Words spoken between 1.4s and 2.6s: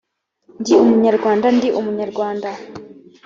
ndi umunyarwanda